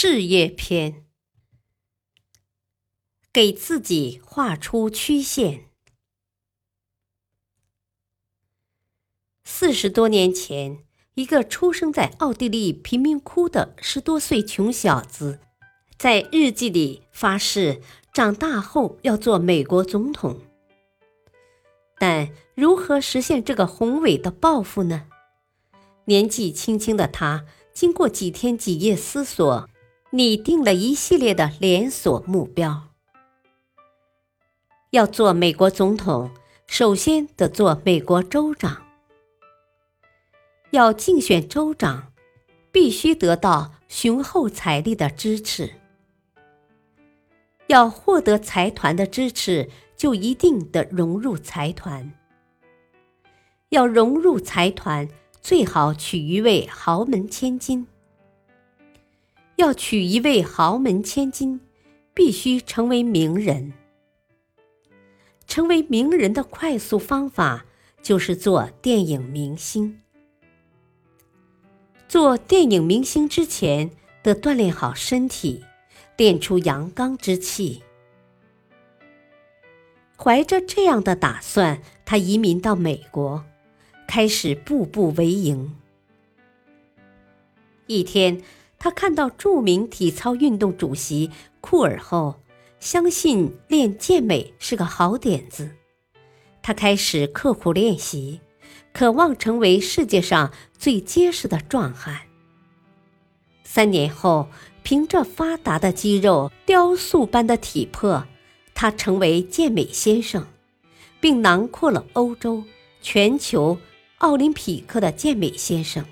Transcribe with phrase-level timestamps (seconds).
[0.00, 1.04] 事业篇，
[3.32, 5.70] 给自己画出曲线。
[9.42, 10.84] 四十多年前，
[11.14, 15.40] 一个出生在奥地利贫民窟的十多岁穷小子，
[15.98, 20.40] 在日记里发誓，长大后要做美国总统。
[21.98, 25.08] 但如何实现这个宏伟的抱负呢？
[26.04, 29.68] 年纪轻轻的他，经过几天几夜思索。
[30.10, 32.84] 拟定了一系列的连锁目标。
[34.90, 36.30] 要做美国总统，
[36.66, 38.86] 首先得做美国州长。
[40.70, 42.10] 要竞选州长，
[42.72, 45.74] 必须得到雄厚财力的支持。
[47.66, 52.10] 要获得财团的支持，就一定得融入财团。
[53.68, 55.06] 要融入财团，
[55.42, 57.86] 最好娶一位豪门千金。
[59.58, 61.60] 要娶一位豪门千金，
[62.14, 63.72] 必须成为名人。
[65.48, 67.66] 成为名人的快速方法
[68.00, 70.00] 就是做电影明星。
[72.06, 73.90] 做电影明星之前，
[74.22, 75.64] 得锻炼好身体，
[76.16, 77.82] 练出阳刚之气。
[80.16, 83.44] 怀着这样的打算，他移民到美国，
[84.06, 85.74] 开始步步为营。
[87.88, 88.40] 一天。
[88.78, 92.40] 他看到著名体操运动主席库尔后，
[92.78, 95.70] 相信练健美是个好点子。
[96.62, 98.40] 他开始刻苦练习，
[98.92, 102.20] 渴望成为世界上最结实的壮汉。
[103.64, 104.48] 三年后，
[104.82, 108.24] 凭着发达的肌肉、雕塑般的体魄，
[108.74, 110.46] 他成为健美先生，
[111.20, 112.62] 并囊括了欧洲、
[113.02, 113.76] 全球、
[114.18, 116.04] 奥林匹克的健美先生。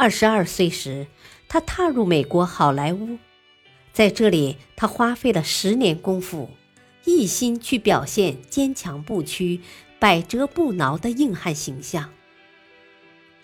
[0.00, 1.08] 二十二岁时，
[1.46, 3.18] 他踏入美国好莱坞，
[3.92, 6.48] 在这里，他花费了十年功夫，
[7.04, 9.60] 一心去表现坚强不屈、
[9.98, 12.14] 百折不挠的硬汉形象。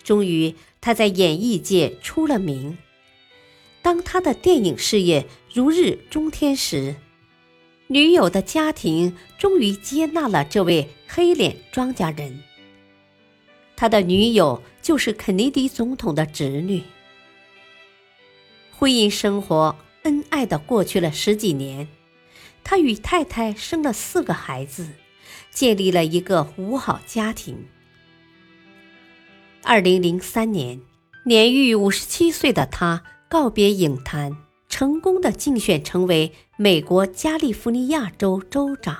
[0.03, 2.79] 终于，他在演艺界出了名。
[3.83, 6.95] 当他的电影事业如日中天时，
[7.85, 12.41] 女友的家庭终于接纳了这位黑脸庄稼人。
[13.77, 16.81] 他的女友就是肯尼迪总统的侄女。
[18.71, 21.87] 婚姻生活恩爱的过去了十几年，
[22.63, 24.89] 他与太太生了四个孩子，
[25.51, 27.67] 建立了一个五好家庭。
[29.63, 30.81] 二零零三年，
[31.25, 34.37] 年逾五十七岁的他告别影坛，
[34.69, 38.97] 成功的竞选成为美国加利福尼亚州州长。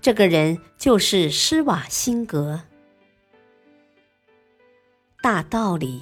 [0.00, 2.62] 这个人就是施瓦辛格。
[5.22, 6.00] 大道理。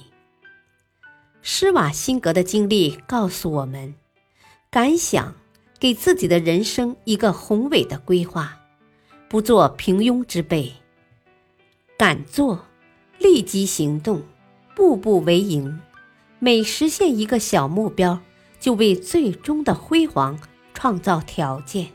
[1.42, 3.94] 施瓦辛格的经历告诉我们：
[4.70, 5.34] 敢想，
[5.80, 8.60] 给自己的人生一个宏伟的规划，
[9.28, 10.72] 不做平庸之辈；
[11.98, 12.64] 敢做，
[13.18, 14.22] 立即行动，
[14.76, 15.80] 步步为营。
[16.38, 18.20] 每实现一个小目标，
[18.60, 20.38] 就为最终的辉煌
[20.74, 21.88] 创造条件。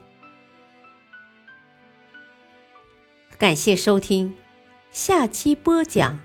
[3.37, 4.35] 感谢收听，
[4.91, 6.19] 下期播讲。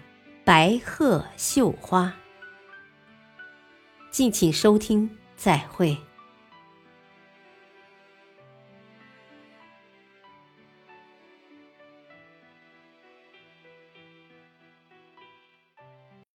[0.48, 2.10] 白鹤绣花，
[4.10, 5.94] 敬请收听，再会。